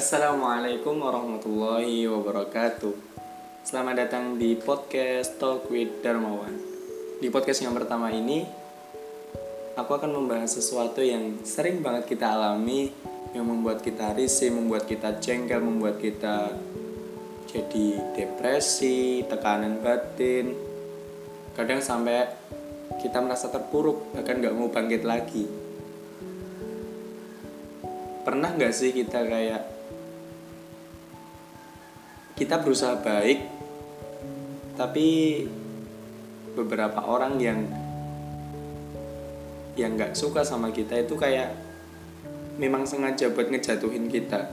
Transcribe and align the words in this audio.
Assalamualaikum 0.00 0.96
warahmatullahi 0.96 2.08
wabarakatuh. 2.08 2.96
Selamat 3.60 4.00
datang 4.00 4.40
di 4.40 4.56
podcast 4.56 5.36
Talk 5.36 5.68
with 5.68 6.00
Darmawan. 6.00 6.56
Di 7.20 7.28
podcast 7.28 7.60
yang 7.60 7.76
pertama 7.76 8.08
ini 8.08 8.48
Aku 9.76 9.92
akan 9.92 10.16
membahas 10.16 10.56
sesuatu 10.56 11.04
yang 11.04 11.44
sering 11.44 11.84
banget 11.84 12.16
kita 12.16 12.32
alami 12.32 12.88
Yang 13.36 13.44
membuat 13.44 13.84
kita 13.84 14.16
risih, 14.16 14.48
membuat 14.56 14.88
kita 14.88 15.20
jengkel, 15.20 15.60
membuat 15.60 16.00
kita 16.00 16.48
jadi 17.52 18.16
depresi, 18.16 19.28
tekanan 19.28 19.84
batin. 19.84 20.56
Kadang 21.52 21.84
sampai 21.84 22.24
kita 23.04 23.20
merasa 23.20 23.52
terpuruk, 23.52 24.16
bahkan 24.16 24.40
gak 24.40 24.56
mau 24.56 24.72
bangkit 24.72 25.04
lagi. 25.04 25.44
Pernah 28.24 28.56
gak 28.56 28.72
sih 28.72 28.96
kita 28.96 29.28
kayak 29.28 29.79
kita 32.40 32.56
berusaha 32.64 32.96
baik 33.04 33.44
tapi 34.72 35.44
beberapa 36.56 37.04
orang 37.04 37.36
yang 37.36 37.68
yang 39.76 39.92
nggak 40.00 40.16
suka 40.16 40.40
sama 40.40 40.72
kita 40.72 40.96
itu 41.04 41.20
kayak 41.20 41.52
memang 42.56 42.88
sengaja 42.88 43.28
buat 43.28 43.52
ngejatuhin 43.52 44.08
kita. 44.08 44.48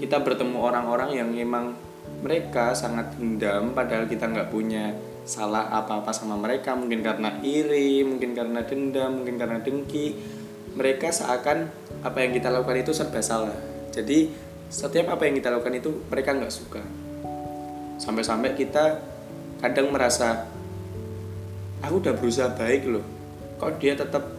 Kita 0.00 0.24
bertemu 0.24 0.56
orang-orang 0.56 1.20
yang 1.20 1.28
memang 1.28 1.76
mereka 2.24 2.72
sangat 2.72 3.12
dendam 3.20 3.76
padahal 3.76 4.08
kita 4.08 4.24
nggak 4.24 4.48
punya 4.48 4.96
salah 5.28 5.68
apa-apa 5.68 6.16
sama 6.16 6.40
mereka. 6.40 6.72
Mungkin 6.72 7.04
karena 7.04 7.36
iri 7.44 8.08
mungkin 8.08 8.32
karena 8.32 8.64
dendam 8.64 9.20
mungkin 9.20 9.36
karena 9.36 9.60
dengki. 9.60 10.16
Mereka 10.80 11.12
seakan 11.12 11.68
apa 12.00 12.24
yang 12.24 12.32
kita 12.32 12.48
lakukan 12.48 12.80
itu 12.80 12.96
serba 12.96 13.20
salah. 13.20 13.56
Jadi 13.92 14.32
setiap 14.72 15.12
apa 15.12 15.28
yang 15.28 15.36
kita 15.36 15.52
lakukan 15.52 15.76
itu 15.76 15.90
mereka 16.08 16.32
nggak 16.32 16.52
suka 16.52 17.07
sampai-sampai 17.98 18.54
kita 18.54 19.02
kadang 19.58 19.90
merasa 19.90 20.46
aku 21.82 22.00
udah 22.00 22.14
berusaha 22.14 22.50
baik 22.54 22.86
loh 22.86 23.04
kok 23.58 23.82
dia 23.82 23.98
tetap 23.98 24.38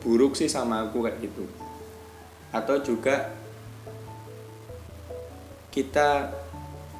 buruk 0.00 0.34
sih 0.38 0.48
sama 0.48 0.88
aku? 0.88 1.04
kayak 1.04 1.20
gitu. 1.20 1.44
Atau 2.48 2.80
juga 2.80 3.28
kita 5.68 6.32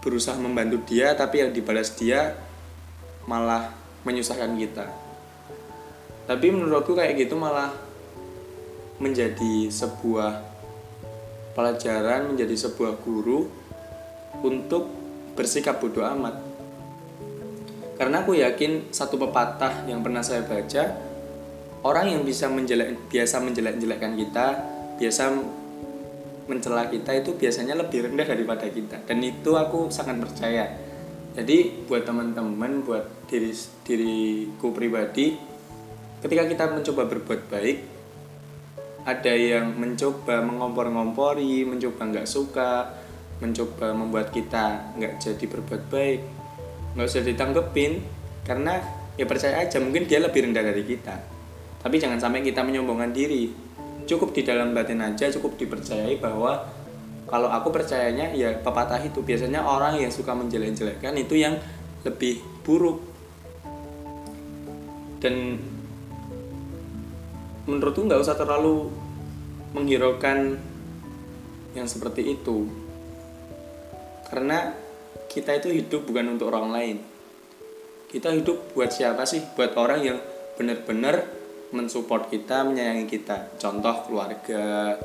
berusaha 0.04 0.36
membantu 0.36 0.84
dia 0.86 1.16
tapi 1.16 1.42
yang 1.42 1.50
dibalas 1.50 1.96
dia 1.96 2.36
malah 3.24 3.72
menyusahkan 4.04 4.52
kita. 4.60 4.86
Tapi 6.28 6.46
menurutku 6.52 6.92
kayak 6.92 7.16
gitu 7.16 7.40
malah 7.40 7.72
menjadi 9.00 9.72
sebuah 9.72 10.44
pelajaran 11.56 12.28
menjadi 12.28 12.68
sebuah 12.68 13.00
guru 13.02 13.48
untuk 14.44 14.86
bersikap 15.38 15.78
bodoh 15.78 16.02
amat. 16.02 16.34
Karena 17.94 18.26
aku 18.26 18.34
yakin 18.34 18.90
satu 18.90 19.14
pepatah 19.14 19.86
yang 19.86 20.02
pernah 20.02 20.22
saya 20.26 20.42
baca, 20.42 20.98
orang 21.86 22.10
yang 22.10 22.22
bisa 22.26 22.50
menjelek, 22.50 23.06
biasa 23.06 23.38
menjelek-jelekkan 23.38 24.18
kita, 24.18 24.46
biasa 24.98 25.22
mencela 26.50 26.90
kita 26.90 27.14
itu 27.14 27.38
biasanya 27.38 27.78
lebih 27.78 28.10
rendah 28.10 28.26
daripada 28.26 28.66
kita. 28.66 28.98
Dan 29.06 29.22
itu 29.22 29.54
aku 29.54 29.94
sangat 29.94 30.18
percaya. 30.18 30.74
Jadi 31.38 31.86
buat 31.86 32.02
teman-teman, 32.02 32.82
buat 32.82 33.30
diri 33.30 33.54
diriku 33.86 34.74
pribadi, 34.74 35.38
ketika 36.18 36.50
kita 36.50 36.64
mencoba 36.74 37.06
berbuat 37.06 37.40
baik, 37.46 37.78
ada 39.06 39.32
yang 39.32 39.78
mencoba 39.78 40.42
mengompor-ngompori, 40.42 41.62
mencoba 41.62 42.02
nggak 42.10 42.26
suka, 42.26 42.90
mencoba 43.38 43.94
membuat 43.94 44.34
kita 44.34 44.94
nggak 44.98 45.22
jadi 45.22 45.44
berbuat 45.46 45.82
baik 45.90 46.20
nggak 46.98 47.06
usah 47.06 47.22
ditanggepin 47.22 48.02
karena 48.42 48.80
ya 49.14 49.26
percaya 49.26 49.60
aja 49.60 49.78
mungkin 49.82 50.08
dia 50.08 50.22
lebih 50.22 50.48
rendah 50.48 50.64
dari 50.66 50.82
kita. 50.86 51.14
Tapi 51.78 51.94
jangan 52.00 52.18
sampai 52.18 52.40
kita 52.40 52.64
menyombongkan 52.64 53.12
diri. 53.12 53.50
Cukup 54.08 54.32
di 54.32 54.42
dalam 54.42 54.72
batin 54.72 55.04
aja 55.04 55.28
cukup 55.28 55.60
dipercayai 55.60 56.16
bahwa 56.16 56.64
kalau 57.28 57.52
aku 57.52 57.68
percayanya 57.68 58.32
ya 58.32 58.56
pepatah 58.56 58.98
itu. 59.04 59.20
Biasanya 59.20 59.60
orang 59.60 60.00
yang 60.00 60.08
suka 60.08 60.32
menjelek-jelekkan 60.32 61.12
itu 61.18 61.36
yang 61.36 61.60
lebih 62.06 62.40
buruk. 62.64 63.04
Dan 65.20 65.60
menurutku 67.68 68.06
nggak 68.06 68.22
usah 68.22 68.38
terlalu 68.38 68.88
menghiraukan 69.76 70.56
yang 71.76 71.84
seperti 71.84 72.32
itu 72.32 72.64
karena 74.28 74.72
kita 75.28 75.60
itu 75.60 75.68
hidup 75.72 76.08
bukan 76.08 76.36
untuk 76.36 76.52
orang 76.52 76.72
lain. 76.72 76.96
Kita 78.08 78.32
hidup 78.32 78.72
buat 78.72 78.88
siapa 78.88 79.28
sih? 79.28 79.44
Buat 79.52 79.76
orang 79.76 80.00
yang 80.00 80.18
benar-benar 80.56 81.28
mensupport 81.76 82.32
kita 82.32 82.64
menyayangi 82.64 83.04
kita. 83.04 83.52
Contoh 83.60 84.08
keluarga 84.08 84.96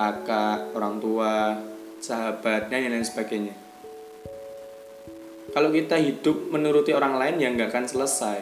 kakak 0.00 0.72
orang 0.72 0.96
tua 0.96 1.60
sahabatnya 2.00 2.88
dan 2.88 2.96
lain 2.96 3.04
sebagainya. 3.04 3.54
Kalau 5.50 5.68
kita 5.74 6.00
hidup 6.00 6.48
menuruti 6.48 6.96
orang 6.96 7.20
lain 7.20 7.36
ya 7.42 7.52
nggak 7.52 7.68
akan 7.68 7.86
selesai. 7.90 8.40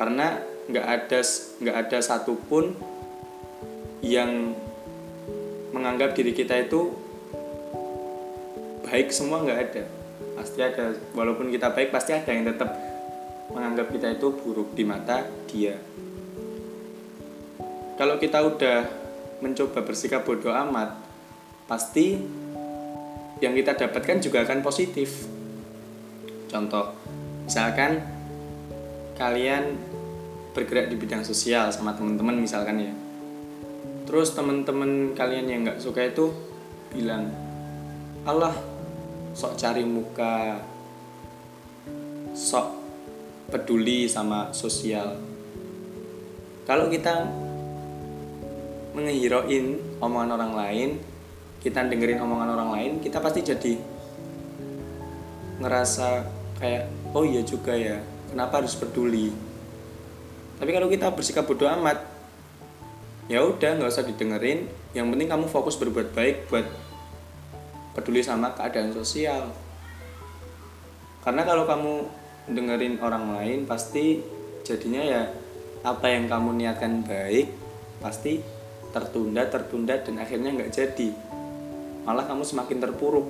Karena 0.00 0.40
nggak 0.72 0.86
ada 0.86 1.20
nggak 1.60 1.76
ada 1.76 1.98
satupun 2.00 2.72
yang 4.00 4.56
menganggap 5.76 6.16
diri 6.16 6.32
kita 6.32 6.56
itu 6.62 7.01
baik 8.92 9.08
semua 9.08 9.40
nggak 9.40 9.60
ada. 9.72 9.82
Pasti 10.36 10.60
ada 10.60 10.92
walaupun 11.16 11.48
kita 11.48 11.72
baik 11.72 11.88
pasti 11.88 12.12
ada 12.12 12.28
yang 12.28 12.44
tetap 12.44 12.76
menganggap 13.48 13.88
kita 13.88 14.12
itu 14.12 14.28
buruk 14.36 14.76
di 14.76 14.84
mata 14.84 15.24
dia. 15.48 15.80
Kalau 17.96 18.20
kita 18.20 18.44
udah 18.44 18.78
mencoba 19.40 19.80
bersikap 19.80 20.28
bodoh 20.28 20.52
amat 20.52 20.92
pasti 21.64 22.20
yang 23.40 23.56
kita 23.56 23.72
dapatkan 23.80 24.20
juga 24.20 24.44
akan 24.44 24.60
positif. 24.60 25.24
Contoh 26.52 26.92
misalkan 27.48 27.96
kalian 29.16 29.72
bergerak 30.52 30.92
di 30.92 31.00
bidang 31.00 31.24
sosial 31.24 31.72
sama 31.72 31.96
teman-teman 31.96 32.36
misalkan 32.36 32.76
ya. 32.76 32.92
Terus 34.04 34.36
teman-teman 34.36 35.16
kalian 35.16 35.48
yang 35.48 35.60
nggak 35.64 35.80
suka 35.80 36.12
itu 36.12 36.28
bilang 36.92 37.32
Allah 38.28 38.71
sok 39.32 39.56
cari 39.56 39.84
muka 39.84 40.60
sok 42.32 42.68
peduli 43.52 44.08
sama 44.08 44.52
sosial. 44.56 45.16
Kalau 46.64 46.88
kita 46.88 47.28
menghirauin 48.92 49.80
omongan 50.00 50.36
orang 50.36 50.52
lain 50.52 50.90
kita 51.64 51.80
dengerin 51.88 52.20
omongan 52.20 52.52
orang 52.52 52.70
lain 52.76 52.92
kita 53.00 53.22
pasti 53.22 53.40
jadi 53.40 53.74
ngerasa 55.62 56.28
kayak 56.60 56.90
oh 57.16 57.24
iya 57.24 57.40
juga 57.40 57.72
ya 57.72 58.00
kenapa 58.32 58.64
harus 58.64 58.76
peduli? 58.76 59.32
Tapi 60.60 60.70
kalau 60.70 60.88
kita 60.92 61.12
bersikap 61.12 61.48
bodoh 61.48 61.68
amat 61.80 62.04
ya 63.30 63.44
udah 63.44 63.80
nggak 63.80 63.92
usah 63.92 64.04
didengerin. 64.04 64.68
Yang 64.92 65.06
penting 65.16 65.28
kamu 65.28 65.46
fokus 65.48 65.76
berbuat 65.80 66.12
baik 66.12 66.52
buat 66.52 66.66
peduli 67.92 68.24
sama 68.24 68.52
keadaan 68.56 68.92
sosial. 68.92 69.52
Karena 71.22 71.46
kalau 71.46 71.68
kamu 71.68 71.94
dengerin 72.50 72.98
orang 72.98 73.38
lain 73.38 73.58
pasti 73.68 74.18
jadinya 74.66 75.02
ya 75.04 75.22
apa 75.86 76.10
yang 76.10 76.26
kamu 76.26 76.58
niatkan 76.58 77.02
baik 77.06 77.50
pasti 78.02 78.42
tertunda 78.90 79.46
tertunda 79.46 79.94
dan 80.02 80.18
akhirnya 80.18 80.50
nggak 80.52 80.72
jadi. 80.74 81.08
Malah 82.02 82.26
kamu 82.26 82.42
semakin 82.42 82.78
terpuruk. 82.82 83.26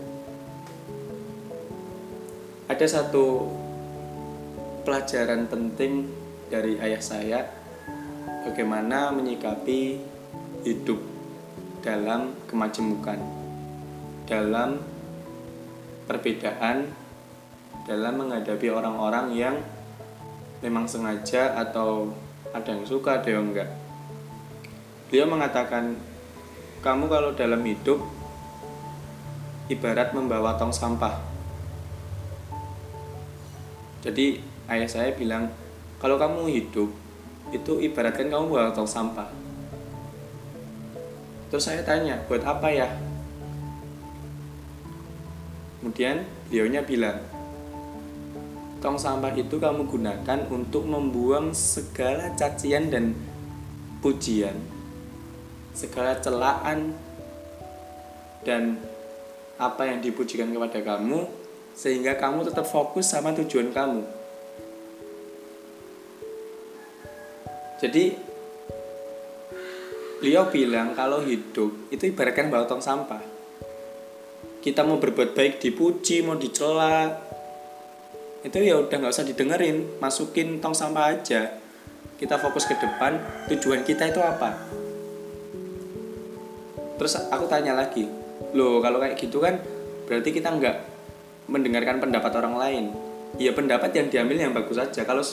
Ada 2.73 2.89
satu 2.89 3.53
pelajaran 4.83 5.45
penting 5.47 6.09
dari 6.49 6.81
ayah 6.81 7.03
saya 7.05 7.41
bagaimana 8.49 9.13
menyikapi 9.13 10.01
hidup 10.65 10.99
dalam 11.85 12.33
kemajemukan 12.49 13.42
dalam 14.33 14.81
perbedaan 16.09 16.89
dalam 17.85 18.15
menghadapi 18.17 18.73
orang-orang 18.73 19.37
yang 19.37 19.57
memang 20.65 20.89
sengaja 20.89 21.53
atau 21.61 22.17
ada 22.57 22.73
yang 22.73 22.89
suka 22.89 23.21
ada 23.21 23.29
yang 23.29 23.53
enggak. 23.53 23.69
Beliau 25.13 25.29
mengatakan 25.29 26.01
kamu 26.81 27.13
kalau 27.13 27.31
dalam 27.37 27.61
hidup 27.61 28.01
ibarat 29.69 30.17
membawa 30.17 30.57
tong 30.57 30.73
sampah. 30.73 31.21
Jadi 34.01 34.41
ayah 34.73 34.89
saya 34.89 35.13
bilang 35.13 35.53
kalau 36.01 36.17
kamu 36.17 36.49
hidup 36.49 36.89
itu 37.53 37.73
ibaratkan 37.85 38.33
kamu 38.33 38.49
bawa 38.49 38.73
tong 38.73 38.89
sampah. 38.89 39.29
Terus 41.53 41.69
saya 41.69 41.85
tanya 41.85 42.17
buat 42.25 42.41
apa 42.49 42.73
ya 42.73 43.12
kemudian 45.93 46.25
beliaunya 46.49 46.81
bilang 46.89 47.21
tong 48.81 48.97
sampah 48.97 49.37
itu 49.37 49.61
kamu 49.61 49.85
gunakan 49.85 50.49
untuk 50.49 50.89
membuang 50.89 51.53
segala 51.53 52.33
cacian 52.33 52.89
dan 52.89 53.13
pujian 54.01 54.57
segala 55.77 56.17
celaan 56.17 56.97
dan 58.41 58.81
apa 59.61 59.93
yang 59.93 60.01
dipujikan 60.01 60.49
kepada 60.49 60.81
kamu 60.81 61.29
sehingga 61.77 62.17
kamu 62.17 62.49
tetap 62.49 62.65
fokus 62.65 63.13
sama 63.13 63.37
tujuan 63.37 63.69
kamu. 63.69 64.01
Jadi 67.85 68.17
beliau 70.25 70.49
bilang 70.49 70.97
kalau 70.97 71.21
hidup 71.21 71.93
itu 71.93 72.09
ibaratkan 72.09 72.49
bawa 72.49 72.65
tong 72.65 72.81
sampah 72.81 73.32
kita 74.63 74.87
mau 74.87 75.03
berbuat 75.03 75.35
baik 75.35 75.59
dipuji 75.59 76.23
mau 76.23 76.39
dicela. 76.39 77.19
Itu 78.47 78.63
ya 78.63 78.79
udah 78.79 78.95
nggak 78.95 79.13
usah 79.13 79.27
didengerin 79.27 79.99
masukin 79.99 80.63
tong 80.63 80.73
sampah 80.73 81.19
aja. 81.19 81.59
Kita 82.15 82.39
fokus 82.39 82.71
ke 82.71 82.79
depan 82.79 83.19
tujuan 83.51 83.83
kita 83.83 84.15
itu 84.15 84.23
apa? 84.23 84.55
Terus 86.95 87.19
aku 87.27 87.51
tanya 87.51 87.75
lagi 87.75 88.07
loh 88.55 88.79
kalau 88.79 89.03
kayak 89.03 89.19
gitu 89.19 89.43
kan 89.43 89.59
berarti 90.07 90.31
kita 90.31 90.55
nggak 90.55 90.77
mendengarkan 91.51 91.99
pendapat 91.99 92.33
orang 92.39 92.55
lain? 92.55 92.85
Ya 93.43 93.51
pendapat 93.51 93.91
yang 93.99 94.07
diambil 94.07 94.39
yang 94.39 94.55
bagus 94.55 94.79
saja 94.79 95.03
kalau 95.03 95.27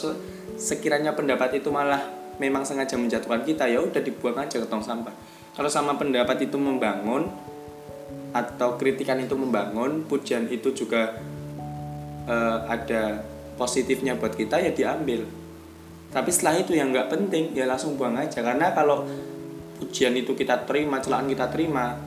sekiranya 0.58 1.14
pendapat 1.14 1.62
itu 1.62 1.70
malah 1.70 2.02
memang 2.42 2.66
sengaja 2.66 2.98
menjatuhkan 2.98 3.46
kita 3.46 3.70
ya 3.70 3.78
udah 3.84 4.02
dibuang 4.02 4.42
aja 4.42 4.58
ke 4.58 4.66
tong 4.66 4.82
sampah. 4.82 5.14
Kalau 5.54 5.70
sama 5.70 5.94
pendapat 6.00 6.50
itu 6.50 6.58
membangun 6.58 7.30
atau 8.30 8.78
kritikan 8.78 9.18
itu 9.18 9.34
membangun 9.34 10.06
pujian 10.06 10.46
itu 10.54 10.70
juga 10.74 11.18
uh, 12.30 12.66
ada 12.70 13.26
positifnya 13.58 14.16
buat 14.16 14.38
kita 14.38 14.62
ya 14.62 14.72
diambil. 14.72 15.26
Tapi 16.10 16.30
setelah 16.34 16.62
itu 16.62 16.74
yang 16.74 16.90
nggak 16.90 17.10
penting 17.10 17.54
ya 17.54 17.70
langsung 17.70 17.98
buang 17.98 18.18
aja. 18.18 18.42
Karena 18.42 18.74
kalau 18.74 19.06
pujian 19.82 20.14
itu 20.18 20.34
kita 20.38 20.66
terima 20.66 21.02
celaan 21.02 21.30
kita 21.30 21.50
terima 21.50 21.98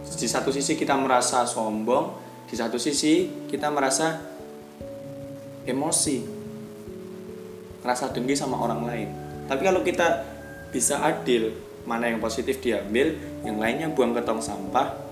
di 0.00 0.28
satu 0.28 0.50
sisi 0.50 0.74
kita 0.76 0.96
merasa 0.96 1.44
sombong 1.44 2.12
di 2.50 2.58
satu 2.58 2.80
sisi 2.80 3.46
kita 3.46 3.70
merasa 3.70 4.18
emosi 5.64 6.40
merasa 7.80 8.12
dengki 8.12 8.36
sama 8.36 8.60
orang 8.60 8.82
lain. 8.84 9.08
Tapi 9.48 9.62
kalau 9.64 9.80
kita 9.82 10.24
bisa 10.70 11.02
adil 11.02 11.50
mana 11.88 12.06
yang 12.12 12.20
positif 12.20 12.60
diambil 12.60 13.16
yang 13.42 13.56
lainnya 13.56 13.88
buang 13.90 14.12
ke 14.12 14.22
tong 14.22 14.38
sampah 14.38 15.09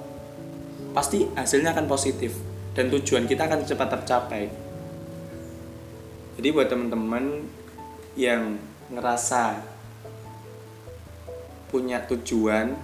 pasti 0.99 1.23
hasilnya 1.39 1.79
akan 1.79 1.87
positif 1.87 2.35
dan 2.75 2.91
tujuan 2.91 3.31
kita 3.31 3.47
akan 3.47 3.63
cepat 3.63 3.87
tercapai. 3.95 4.51
Jadi 6.35 6.49
buat 6.51 6.67
teman-teman 6.67 7.47
yang 8.19 8.59
ngerasa 8.91 9.63
punya 11.71 12.03
tujuan 12.03 12.75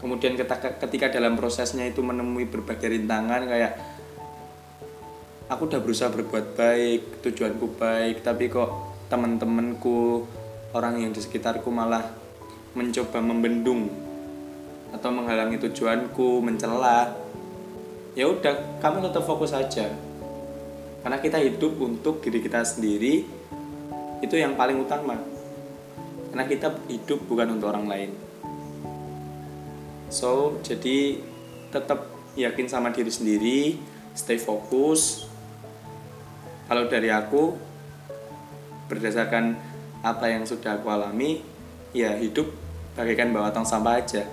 kemudian 0.00 0.40
ketika 0.80 1.12
dalam 1.12 1.36
prosesnya 1.36 1.84
itu 1.84 2.00
menemui 2.00 2.48
berbagai 2.48 2.88
rintangan 2.96 3.44
kayak 3.44 3.76
aku 5.52 5.68
udah 5.68 5.82
berusaha 5.84 6.08
berbuat 6.08 6.56
baik 6.56 7.20
tujuanku 7.26 7.76
baik 7.76 8.22
tapi 8.24 8.48
kok 8.48 8.70
teman-temanku 9.10 10.24
orang 10.72 11.02
yang 11.02 11.10
di 11.10 11.20
sekitarku 11.20 11.68
malah 11.74 12.06
mencoba 12.78 13.18
membendung 13.18 14.11
atau 14.92 15.08
menghalangi 15.08 15.56
tujuanku, 15.56 16.44
mencela. 16.44 17.16
Ya 18.12 18.28
udah, 18.28 18.78
kamu 18.78 19.08
tetap 19.08 19.24
fokus 19.24 19.56
saja. 19.56 19.88
Karena 21.02 21.18
kita 21.18 21.40
hidup 21.40 21.80
untuk 21.80 22.20
diri 22.20 22.38
kita 22.44 22.62
sendiri 22.62 23.24
itu 24.22 24.34
yang 24.36 24.54
paling 24.54 24.78
utama. 24.78 25.18
Karena 26.30 26.44
kita 26.46 26.68
hidup 26.86 27.24
bukan 27.26 27.56
untuk 27.56 27.72
orang 27.72 27.88
lain. 27.88 28.10
So, 30.12 30.60
jadi 30.60 31.18
tetap 31.72 32.04
yakin 32.36 32.68
sama 32.68 32.92
diri 32.92 33.08
sendiri, 33.08 33.60
stay 34.12 34.36
fokus. 34.36 35.24
Kalau 36.68 36.84
dari 36.86 37.08
aku 37.08 37.56
berdasarkan 38.92 39.56
apa 40.04 40.28
yang 40.28 40.44
sudah 40.44 40.76
aku 40.76 40.92
alami 40.92 41.40
ya 41.96 42.12
hidup 42.18 42.50
bagaikan 42.92 43.32
bawa 43.32 43.48
tong 43.54 43.64
sampah 43.64 44.02
aja 44.02 44.26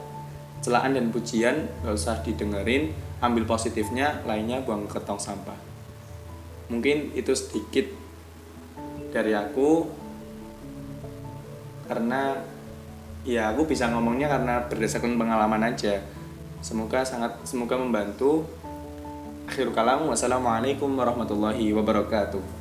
celaan 0.60 0.96
dan 0.96 1.12
pujian 1.12 1.68
gak 1.84 1.96
usah 1.96 2.20
didengerin 2.24 2.92
ambil 3.20 3.44
positifnya 3.48 4.24
lainnya 4.24 4.64
buang 4.64 4.88
ke 4.88 5.00
tong 5.04 5.20
sampah. 5.20 5.56
Mungkin 6.72 7.16
itu 7.16 7.34
sedikit 7.36 7.88
dari 9.10 9.34
aku 9.34 9.90
karena 11.90 12.38
ya 13.26 13.50
aku 13.50 13.66
bisa 13.66 13.90
ngomongnya 13.90 14.30
karena 14.30 14.64
berdasarkan 14.70 15.18
pengalaman 15.18 15.66
aja. 15.66 16.00
Semoga 16.60 17.02
sangat 17.08 17.40
semoga 17.48 17.80
membantu. 17.80 18.46
Akhir 19.50 19.74
kalam 19.74 20.06
wassalamualaikum 20.06 20.94
warahmatullahi 20.94 21.74
wabarakatuh 21.74 22.59